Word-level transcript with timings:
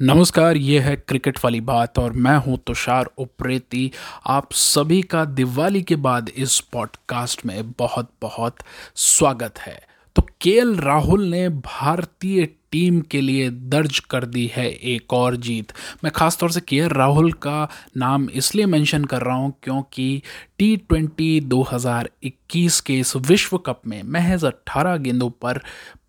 नमस्कार, 0.00 0.56
ये 0.56 0.78
है 0.80 0.94
क्रिकेट 0.96 1.38
वाली 1.44 1.60
बात 1.60 1.98
और 1.98 2.12
मैं 2.12 2.36
हूँ 2.36 2.56
तुषार 2.66 3.08
उप्रेती। 3.18 3.90
आप 4.26 4.52
सभी 4.52 5.00
का 5.02 5.24
दिवाली 5.24 5.82
के 5.82 5.96
बाद 5.96 6.30
इस 6.36 6.58
पॉडकास्ट 6.72 7.44
में 7.46 7.70
बहुत 7.78 8.10
बहुत 8.22 8.56
स्वागत 8.96 9.58
है। 9.58 9.78
तो 10.16 10.22
के 10.40 10.58
राहुल 10.80 11.24
ने 11.24 11.48
भारतीय 11.48 12.46
टीम 12.72 13.00
के 13.00 13.20
लिए 13.20 13.48
दर्ज 13.50 13.98
कर 13.98 14.24
दी 14.24 14.46
है 14.54 14.66
एक 14.70 15.12
और 15.12 15.36
जीत। 15.36 15.72
मैं 16.04 16.12
ख़ास 16.12 16.38
तौर 16.38 16.50
से 16.50 16.60
के 16.60 16.86
राहुल 16.88 17.32
का 17.32 17.68
नाम 17.96 18.28
इसलिए 18.34 18.66
मेंशन 18.66 19.04
कर 19.04 19.22
रहा 19.22 19.36
हूँ 19.36 19.54
क्योंकि 19.62 20.22
टी 20.58 20.76
ट्वेंटी 20.76 21.40
दो 21.40 21.62
हज़ार 21.72 22.10
इक्कीस 22.22 22.80
के 22.80 22.98
इस 22.98 23.16
विश्व 23.16 23.58
कप 23.58 23.82
में 23.86 24.02
महज 24.02 24.44
18 24.44 24.98
गेंदों 24.98 25.30
पर 25.42 25.60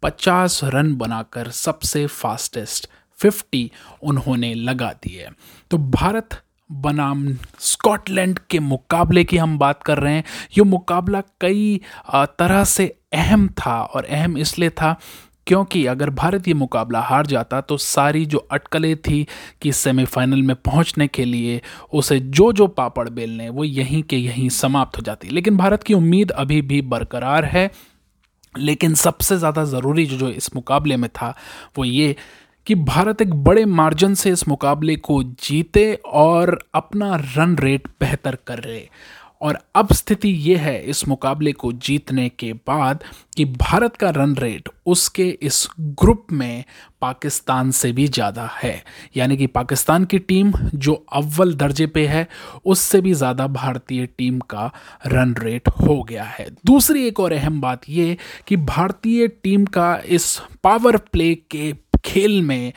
50 0.03 0.63
रन 0.63 0.95
बनाकर 0.95 1.51
सबसे 1.51 2.05
फास्टेस्ट 2.07 2.89
फिफ्टी 3.19 3.69
उन्होंने 4.03 4.53
लगा 4.53 4.91
दी 5.03 5.13
है 5.13 5.29
तो 5.71 5.77
भारत 5.77 6.41
बनाम 6.69 7.27
स्कॉटलैंड 7.61 8.39
के 8.49 8.59
मुकाबले 8.59 9.23
की 9.23 9.37
हम 9.37 9.57
बात 9.57 9.83
कर 9.83 9.99
रहे 9.99 10.13
हैं। 10.13 10.23
ये 10.57 10.63
मुकाबला 10.63 11.21
कई 11.41 11.79
तरह 12.13 12.63
से 12.63 12.87
अहम 13.13 13.47
था 13.57 13.81
और 13.83 14.05
अहम 14.05 14.37
इसलिए 14.37 14.69
था 14.71 14.95
क्योंकि 15.47 15.85
अगर 15.85 16.09
भारत 16.09 16.47
ये 16.47 16.53
मुकाबला 16.53 16.99
हार 17.01 17.25
जाता 17.27 17.59
तो 17.61 17.77
सारी 17.77 18.25
जो 18.25 18.37
अटकलें 18.51 18.95
थी 18.97 19.25
कि 19.61 19.71
सेमीफाइनल 19.73 20.41
में 20.41 20.55
पहुँचने 20.57 21.07
के 21.07 21.25
लिए 21.25 21.61
उसे 21.93 22.19
जो 22.19 22.51
जो 22.53 22.67
पापड़ 22.69 23.07
बेलने, 23.09 23.49
वो 23.49 23.63
यहीं 23.63 24.01
के 24.03 24.17
यहीं 24.17 24.49
समाप्त 24.51 24.97
हो 24.97 25.03
जाती। 25.03 25.29
लेकिन 25.29 25.57
भारत 25.57 25.83
की 25.83 25.93
उम्मीद 25.93 26.31
अभी 26.33 26.61
भी 26.63 26.81
बरकरार 26.83 27.45
है। 27.45 27.69
लेकिन 28.55 28.93
सबसे 28.95 29.37
ज़्यादा 29.37 29.63
ज़रूरी 29.65 30.05
जो 30.05 30.17
जो 30.17 30.29
इस 30.29 30.55
मुकाबले 30.55 30.97
में 30.97 31.09
था, 31.11 31.33
वो 31.77 31.85
ये 31.85 32.15
कि 32.67 32.75
भारत 32.75 33.21
एक 33.21 33.33
बड़े 33.43 33.65
मार्जिन 33.65 34.15
से 34.15 34.31
इस 34.31 34.47
मुकाबले 34.47 34.95
को 34.97 35.21
जीते 35.23 35.93
और 36.05 36.59
अपना 36.75 37.15
रन 37.37 37.57
रेट 37.57 37.87
बेहतर 37.99 38.37
कर। 38.47 38.59
रहे 38.59 38.87
और 39.41 39.57
अब 39.75 39.91
स्थिति 39.93 40.29
ये 40.29 40.55
है 40.57 40.81
इस 40.81 41.07
मुकाबले 41.07 41.51
को 41.53 41.71
जीतने 41.73 42.27
के 42.29 42.51
बाद 42.67 43.03
कि 43.37 43.45
भारत 43.45 43.95
का 43.95 44.09
रन 44.09 44.35
रेट 44.35 44.69
उसके 44.85 45.27
इस 45.41 45.67
ग्रुप 45.79 46.27
में 46.31 46.63
पाकिस्तान 47.01 47.71
से 47.71 47.91
भी 47.91 48.07
ज़्यादा 48.07 48.45
है। 48.53 48.83
यानी 49.17 49.37
कि 49.37 49.47
पाकिस्तान 49.47 50.05
की 50.05 50.19
टीम 50.19 50.51
जो 50.75 50.93
अव्वल 51.13 51.53
दर्जे 51.53 51.87
पे 51.87 52.05
है, 52.07 52.27
उससे 52.65 53.01
भी 53.01 53.13
ज़्यादा 53.13 53.47
भारतीय 53.47 54.05
टीम 54.07 54.39
का 54.39 54.71
रन 55.05 55.35
रेट 55.35 55.67
हो 55.69 56.01
गया 56.03 56.23
है। 56.23 56.47
दूसरी 56.65 57.05
एक 57.07 57.19
और 57.19 57.33
अहम 57.33 57.59
बात 57.61 57.89
ये 57.89 58.17
कि 58.47 58.57
भारतीय 58.57 59.27
टीम 59.27 59.65
का 59.67 59.95
इस 60.07 60.37
पावर 60.63 60.97
प्ले 60.97 61.33
के 61.51 61.71
खेल 62.05 62.41
में 62.41 62.73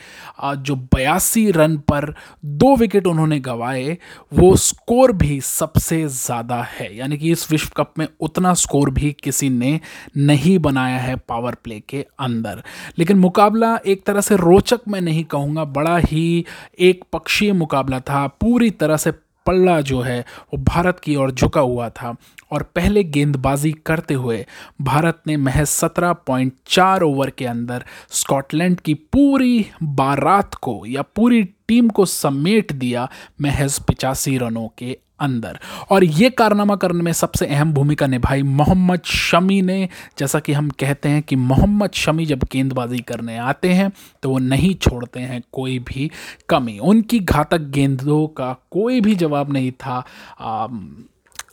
जो 0.59 0.75
बयासी 0.95 1.49
रन 1.51 1.77
पर 1.89 2.13
दो 2.45 2.75
विकेट 2.75 3.07
उन्होंने 3.07 3.39
गंवाए, 3.39 3.97
वो 4.33 4.55
स्कोर 4.57 5.11
भी 5.13 5.39
सबसे 5.41 6.07
ज़्यादा 6.07 6.61
है। 6.71 6.95
यानी 6.97 7.17
कि 7.17 7.31
इस 7.31 7.49
विश्व 7.51 7.71
कप 7.77 7.93
में 7.99 8.07
उतना 8.19 8.53
स्कोर 8.55 8.89
भी 8.89 9.15
किसी 9.23 9.49
ने 9.49 9.79
नहीं 10.17 10.57
बनाया 10.59 10.97
है 10.97 11.15
पावर 11.29 11.55
प्ले 11.63 11.79
के 11.89 12.05
अंदर। 12.19 12.63
लेकिन 12.97 13.17
मुकाबला 13.19 13.75
एक 13.85 14.03
तरह 14.05 14.21
से 14.21 14.35
रोचक 14.37 14.87
मैं 14.87 15.01
नहीं 15.01 15.23
कहूँगा, 15.25 15.63
बड़ा 15.65 15.97
ही 15.99 16.45
एक 16.79 17.03
पक्षीय 17.13 17.53
मुकाबला 17.53 17.99
था। 18.01 18.27
पूरी 18.41 18.69
तरह 18.71 18.97
से 18.97 19.11
पल्ला 19.49 19.81
जो 19.81 20.01
है, 20.01 20.19
वो 20.19 20.57
भारत 20.57 20.99
की 20.99 21.15
ओर 21.15 21.31
झुका 21.31 21.61
हुआ 21.61 21.89
था 21.89 22.15
और 22.51 22.63
पहले 22.63 23.03
गेंदबाजी 23.03 23.71
करते 23.71 24.13
हुए 24.13 24.45
भारत 24.81 25.21
ने 25.27 25.37
महज 25.37 25.67
सत्रह 25.67 26.13
पॉइंट 26.13 26.53
चार 26.67 27.01
ओवर 27.01 27.29
के 27.29 27.45
अंदर 27.45 27.85
स्कॉटलैंड 28.09 28.79
की 28.79 28.93
पूरी 28.93 29.65
बारात 29.83 30.55
को 30.55 30.83
या 30.87 31.01
पूरी 31.01 31.49
टीम 31.69 31.89
को 31.89 32.05
समेट 32.05 32.73
दिया 32.73 33.09
महज 33.41 33.79
पिचासी 33.79 34.37
रनों 34.37 34.67
के 34.77 34.97
अंदर। 35.19 35.57
और 35.89 36.03
ये 36.03 36.29
कारनामा 36.29 36.75
करने 36.75 37.03
में 37.03 37.11
सबसे 37.13 37.45
अहम 37.45 37.73
भूमिका 37.73 38.07
निभाई 38.07 38.43
मोहम्मद 38.43 39.01
शमी 39.05 39.61
ने। 39.61 39.89
जैसा 40.17 40.39
कि 40.39 40.53
हम 40.53 40.69
कहते 40.79 41.09
हैं 41.09 41.21
कि 41.23 41.35
मोहम्मद 41.35 41.91
शमी 41.93 42.25
जब 42.25 42.43
गेंदबाजी 42.51 42.99
करने 42.99 43.37
आते 43.37 43.69
हैं 43.69 43.91
तो 44.23 44.29
वो 44.29 44.37
नहीं 44.39 44.73
छोड़ते 44.75 45.19
हैं 45.19 45.41
कोई 45.53 45.77
भी 45.79 46.09
कमी। 46.49 46.77
उनकी 46.79 47.19
घातक 47.19 47.69
गेंदों 47.69 48.25
का 48.27 48.53
कोई 48.71 49.01
भी 49.01 49.15
जवाब 49.15 49.53
नहीं 49.53 49.71
था। 49.71 50.03
आ, 50.39 50.67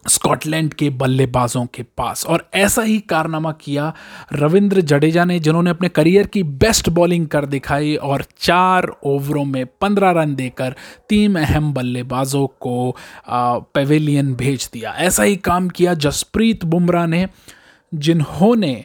स्कॉटलैंड 0.08 0.74
के 0.74 0.90
बल्लेबाजों 0.90 1.64
के 1.66 1.82
पास। 1.96 2.24
और 2.26 2.48
ऐसा 2.54 2.82
ही 2.82 2.98
कारनामा 3.00 3.52
किया 3.52 3.92
रविंद्र 4.32 4.80
जडेजा 4.80 5.24
ने, 5.24 5.38
जिन्होंने 5.40 5.70
अपने 5.70 5.88
करियर 5.88 6.26
की 6.26 6.42
बेस्ट 6.42 6.88
बॉलिंग 6.88 7.26
कर 7.26 7.46
दिखाई 7.46 7.94
और 7.96 8.24
चार 8.38 8.90
ओवरों 9.04 9.44
में 9.44 9.64
पंद्रह 9.80 10.10
रन 10.10 10.34
देकर 10.34 10.74
तीन 11.08 11.36
अहम 11.36 11.72
बल्लेबाजों 11.72 12.46
को 12.60 12.96
पवेलियन 13.74 14.34
भेज 14.34 14.68
दिया। 14.72 14.94
ऐसा 14.98 15.22
ही 15.22 15.36
काम 15.36 15.68
किया 15.68 15.94
जसप्रीत 15.94 16.64
बुमराह 16.64 17.06
ने, 17.06 17.28
जिन्होंने 17.94 18.84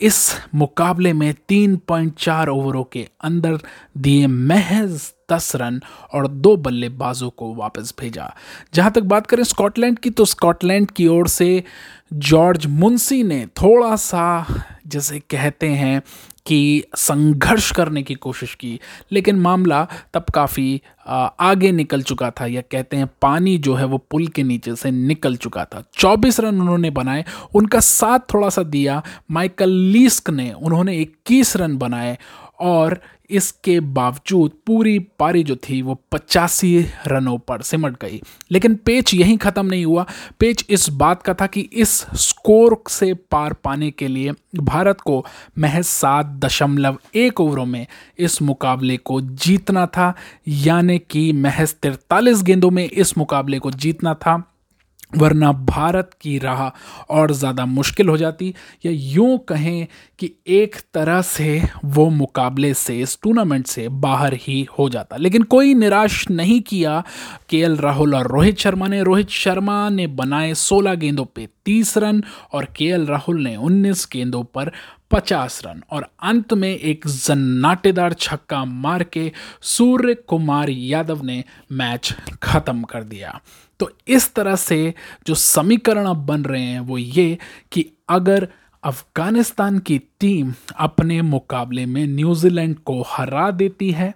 इस 0.00 0.40
मुकाबले 0.54 1.12
में 1.12 1.32
तीन 1.48 1.76
पॉइंट 1.76 2.14
चार 2.18 2.48
ओवरों 2.48 2.84
के 2.84 3.08
अंदर 3.20 3.58
दिए 3.96 4.26
महज 4.26 5.12
दस 5.32 5.52
रन 5.56 5.80
और 6.14 6.26
दो 6.28 6.56
बल्लेबाजों 6.56 7.30
को 7.30 7.54
वापस 7.54 7.94
भेजा। 8.00 8.32
जहाँ 8.74 8.90
तक 8.92 9.02
बात 9.02 9.26
करें 9.26 9.42
स्कॉटलैंड 9.44 9.98
की 9.98 10.10
तो 10.10 10.24
स्कॉटलैंड 10.24 10.90
की 10.90 11.06
ओर 11.06 11.28
से 11.28 11.64
जॉर्ज 12.12 12.66
मुंसी 12.66 13.22
ने 13.22 13.46
थोड़ा 13.46 13.94
सा, 13.96 14.46
जैसे 14.86 15.18
कहते 15.20 15.68
हैं 15.68 16.02
कि 16.48 16.82
संघर्ष 16.96 17.70
करने 17.72 18.02
की 18.02 18.14
कोशिश 18.14 18.54
की, 18.54 18.78
लेकिन 19.12 19.36
मामला 19.36 19.86
तब 20.14 20.24
काफ़ी 20.34 20.80
आगे 21.06 21.70
निकल 21.72 22.02
चुका 22.02 22.30
था, 22.30 22.46
या 22.46 22.60
कहते 22.60 22.96
हैं 22.96 23.08
पानी 23.22 23.56
जो 23.58 23.74
है 23.74 23.84
वो 23.84 23.98
पुल 24.10 24.26
के 24.28 24.42
नीचे 24.42 24.74
से 24.76 24.90
निकल 24.90 25.36
चुका 25.36 25.64
था। 25.64 25.82
24 25.94 26.40
रन 26.40 26.60
उन्होंने 26.60 26.90
बनाए, 26.90 27.24
उनका 27.54 27.80
साथ 27.80 28.32
थोड़ा 28.34 28.48
सा 28.48 28.62
दिया, 28.62 29.02
माइकल 29.30 29.70
लीस्क 29.70 30.30
ने 30.30 30.52
उन्होंने 30.52 30.96
21 30.96 31.56
रन 31.56 31.76
बनाए 31.78 32.18
और 32.60 33.00
इसके 33.30 33.80
बावजूद 33.80 34.52
पूरी 34.66 34.98
पारी 34.98 35.42
जो 35.42 35.56
थी 35.56 35.82
वो 35.82 36.02
पचासी 36.12 36.86
रनों 37.06 37.38
पर 37.38 37.62
सिमट 37.62 38.00
गई। 38.00 38.20
लेकिन 38.50 38.74
पेच 38.74 39.14
यहीं 39.14 39.38
ख़त्म 39.38 39.66
नहीं 39.66 39.84
हुआ। 39.84 40.06
पेच 40.38 40.66
इस 40.70 40.90
बात 40.90 41.22
का 41.22 41.34
था 41.34 41.46
कि 41.46 41.60
इस 41.60 41.90
स्कोर 42.14 42.82
से 42.88 43.14
पार 43.14 43.52
पाने 43.52 43.90
के 43.90 44.08
लिए 44.08 44.32
भारत 44.56 45.00
को 45.00 45.26
महज 45.58 45.84
सात 45.84 46.26
दशमलव 46.26 46.98
एक 47.14 47.40
ओवरों 47.40 47.66
में 47.66 47.86
इस 48.18 48.42
मुकाबले 48.42 48.96
को 48.96 49.20
जीतना 49.20 49.86
था। 49.86 50.14
यानी 50.48 50.98
कि 50.98 51.32
महज 51.32 51.74
तिरतालीस 51.74 52.42
गेंदों 52.42 52.70
में 52.70 52.84
इस 52.84 53.18
मुकाबले 53.18 53.58
को 53.58 53.70
जीतना 53.70 54.14
था। 54.14 54.54
वरना 55.16 55.52
भारत 55.52 56.10
की 56.20 56.38
राह 56.38 56.62
और 57.10 57.32
ज़्यादा 57.32 57.66
मुश्किल 57.66 58.08
हो 58.08 58.16
जाती। 58.16 58.54
या 58.86 58.92
यूँ 58.92 59.38
कहें 59.38 59.86
कि 60.18 60.30
एक 60.46 60.76
तरह 60.94 61.22
से 61.22 61.62
वो 61.84 62.08
मुकाबले 62.10 62.74
से, 62.74 63.00
इस 63.00 63.18
टूर्नामेंट 63.22 63.66
से 63.66 63.88
बाहर 63.88 64.34
ही 64.34 64.66
हो 64.78 64.88
जाता। 64.88 65.16
लेकिन 65.16 65.42
कोई 65.42 65.74
निराश 65.74 66.30
नहीं 66.30 66.60
किया। 66.60 67.02
के 67.48 67.76
राहुल 67.76 68.14
और 68.14 68.26
रोहित 68.26 68.58
शर्मा 68.58 68.86
ने, 68.86 69.02
रोहित 69.02 69.28
शर्मा 69.28 69.88
ने 69.88 70.06
बनाए 70.06 70.54
16 70.54 70.94
गेंदों 70.94 71.24
पे 71.24 71.48
30 71.64 71.96
रन 71.98 72.22
और 72.52 72.64
के 72.64 73.04
राहुल 73.04 73.42
ने 73.42 73.56
19 73.56 74.08
गेंदों 74.12 74.42
पर 74.44 74.70
50 75.10 75.62
रन। 75.66 75.82
और 75.90 76.06
अंत 76.22 76.52
में 76.54 76.76
एक 76.76 77.06
जन्नाटेदार 77.06 78.12
छक्का 78.12 78.64
मार 78.64 79.02
के 79.02 79.32
सूर्य 79.62 80.14
कुमार 80.14 80.70
यादव 80.70 81.24
ने 81.24 81.44
मैच 81.72 82.14
खत्म 82.42 82.82
कर 82.82 83.02
दिया। 83.02 83.40
तो 83.80 83.90
इस 84.08 84.34
तरह 84.34 84.56
से 84.56 84.94
जो 85.26 85.34
समीकरण 85.34 86.06
अब 86.06 86.16
बन 86.16 86.44
रहे 86.44 86.62
हैं 86.62 86.80
वो 86.80 86.98
ये 86.98 87.38
कि 87.72 87.90
अगर 88.08 88.48
अफ़गानिस्तान 88.84 89.78
की 89.78 89.98
टीम 89.98 90.54
अपने 90.76 91.22
मुकाबले 91.22 91.86
में 91.86 92.06
न्यूजीलैंड 92.06 92.78
को 92.78 93.02
हरा 93.02 93.50
देती 93.50 93.90
है 93.90 94.14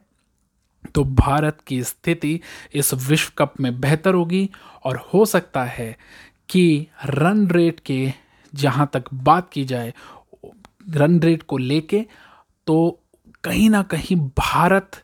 तो 0.95 1.05
भारत 1.05 1.59
की 1.67 1.83
स्थिति 1.83 2.41
इस 2.75 2.95
विश्व 2.95 3.33
कप 3.39 3.61
में 3.61 3.81
बेहतर 3.81 4.15
होगी 4.15 4.51
और 4.85 4.97
हो 4.97 5.25
सकता 5.25 5.65
है 5.65 5.97
कि 6.49 6.87
रन 7.05 7.49
रेट 7.49 7.81
के 7.81 8.13
जहाँ 8.55 8.91
तक 8.93 9.05
बात 9.15 9.51
की 9.51 9.65
जाए, 9.65 9.95
रन 10.91 11.21
रेट 11.21 11.43
को 11.43 11.59
लेके 11.59 12.07
तो 12.67 13.01
कहीं 13.45 13.71
ना 13.71 13.83
कहीं 13.83 14.17
भारत 14.17 15.02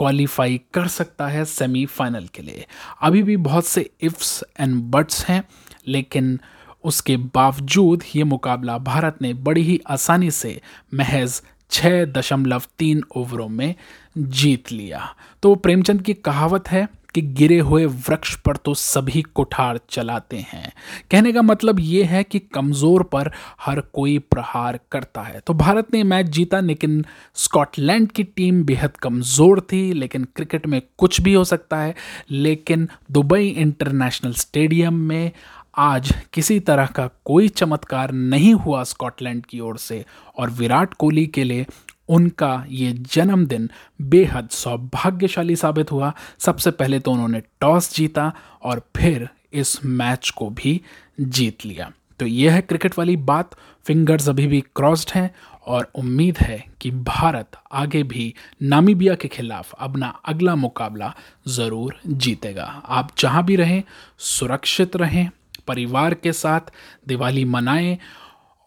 क्वालिफाई 0.00 0.60
कर 0.74 0.86
सकता 0.88 1.26
है 1.28 1.44
सेमीफाइनल 1.44 2.26
के 2.34 2.42
लिए। 2.42 2.66
अभी 3.02 3.22
भी 3.22 3.36
बहुत 3.36 3.66
से 3.66 3.90
इफ्स 4.00 4.44
एंड 4.60 4.82
बट्स 4.82 5.24
हैं, 5.24 5.42
लेकिन 5.88 6.38
उसके 6.84 7.16
बावजूद 7.16 8.02
ये 8.16 8.24
मुकाबला 8.24 8.78
भारत 8.78 9.18
ने 9.22 9.32
बड़ी 9.34 9.62
ही 9.62 9.80
आसानी 9.86 10.30
से 10.30 10.60
महज 10.94 11.42
छः 11.70 12.04
दशमलव 12.04 12.62
तीन 12.78 13.02
ओवरों 13.16 13.48
में 13.48 13.74
जीत 14.18 14.72
लिया। 14.72 15.14
तो 15.42 15.54
प्रेमचंद 15.54 16.02
की 16.02 16.14
कहावत 16.14 16.68
है 16.68 16.88
कि 17.14 17.22
गिरे 17.22 17.58
हुए 17.58 17.84
वृक्ष 17.84 18.34
पर 18.36 18.56
तो 18.56 18.74
सभी 18.74 19.22
कुठार 19.24 19.80
चलाते 19.90 20.38
हैं। 20.48 20.72
कहने 21.10 21.32
का 21.32 21.42
मतलब 21.42 21.80
ये 21.80 22.04
है 22.04 22.22
कि 22.24 22.38
कमज़ोर 22.54 23.02
पर 23.02 23.30
हर 23.60 23.80
कोई 23.80 24.18
प्रहार 24.30 24.78
करता 24.92 25.22
है। 25.22 25.40
तो 25.40 25.54
भारत 25.54 25.94
ने 25.94 26.02
मैच 26.04 26.26
जीता, 26.26 26.60
लेकिन 26.60 27.04
स्कॉटलैंड 27.34 28.10
की 28.12 28.24
टीम 28.24 28.62
बेहद 28.64 28.96
कमज़ोर 28.96 29.60
थी, 29.72 29.92
लेकिन 29.92 30.24
क्रिकेट 30.36 30.66
में 30.66 30.80
कुछ 30.98 31.20
भी 31.20 31.34
हो 31.34 31.44
सकता 31.44 31.76
है। 31.76 31.94
लेकिन 32.30 32.88
दुबई 33.10 33.48
इंटरनेशनल 33.48 34.32
स्टेडियम 34.34 34.94
में 34.94 35.30
आज 35.78 36.12
किसी 36.32 36.58
तरह 36.60 36.86
का 36.86 37.06
कोई 37.24 37.48
चमत्कार 37.48 38.12
नहीं 38.12 38.52
हुआ 38.54 38.82
स्कॉटलैंड 38.84 39.44
की 39.46 39.60
ओर 39.60 39.76
से। 39.78 40.04
और 40.38 40.50
विराट 40.50 40.94
कोहली 40.94 41.26
के 41.26 41.44
लिए 41.44 41.66
उनका 42.10 42.52
ये 42.70 42.92
जन्मदिन 43.12 43.68
बेहद 44.00 44.48
सौभाग्यशाली 44.52 45.56
साबित 45.56 45.92
हुआ। 45.92 46.12
सबसे 46.38 46.70
पहले 46.70 46.98
तो 47.00 47.12
उन्होंने 47.12 47.40
टॉस 47.60 47.94
जीता 47.94 48.32
और 48.62 48.82
फिर 48.96 49.28
इस 49.52 49.78
मैच 49.84 50.30
को 50.30 50.50
भी 50.50 50.80
जीत 51.20 51.64
लिया। 51.66 51.90
तो 52.20 52.26
यह 52.26 52.54
है 52.54 52.60
क्रिकेट 52.60 52.98
वाली 52.98 53.16
बात। 53.16 53.54
फिंगर्स 53.86 54.28
अभी 54.28 54.46
भी 54.46 54.60
क्रॉस्ड 54.76 55.10
हैं 55.14 55.30
और 55.66 55.90
उम्मीद 55.94 56.38
है 56.38 56.64
कि 56.80 56.90
भारत 56.90 57.56
आगे 57.72 58.02
भी 58.02 58.32
नामीबिया 58.62 59.14
के 59.14 59.28
खिलाफ 59.28 59.72
अपना 59.78 60.08
अगला 60.24 60.54
मुकाबला 60.56 61.12
ज़रूर 61.48 61.98
जीतेगा। 62.06 62.64
आप 62.86 63.10
जहाँ 63.18 63.44
भी 63.44 63.56
रहें, 63.56 63.82
सुरक्षित 64.18 64.96
रहें, 64.96 65.28
परिवार 65.68 66.14
के 66.14 66.32
साथ 66.32 66.72
दिवाली 67.08 67.44
मनाएँ 67.44 67.98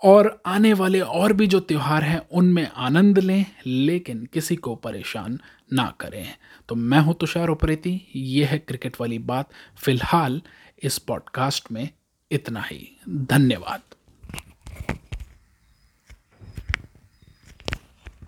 और 0.03 0.41
आने 0.45 0.73
वाले 0.73 0.99
और 1.01 1.33
भी 1.33 1.47
जो 1.47 1.59
त्यौहार 1.59 2.03
हैं, 2.03 2.27
उनमें 2.31 2.71
आनंद 2.75 3.19
लें, 3.19 3.45
लेकिन 3.65 4.25
किसी 4.25 4.55
को 4.55 4.75
परेशान 4.75 5.39
ना 5.73 5.93
करें। 5.99 6.33
तो 6.69 6.75
मैं 6.75 6.99
हूँ 6.99 7.15
तुषार 7.19 7.47
उपरेती 7.47 8.07
ये 8.15 8.45
है 8.45 8.57
क्रिकेट 8.57 8.97
वाली 9.01 9.19
बात। 9.19 9.49
फ़िलहाल 9.77 10.41
इस 10.83 10.97
पॉडकास्ट 10.97 11.71
में 11.71 11.89
इतना 12.31 12.61
ही। 12.61 12.97
धन्यवाद। 13.09 13.92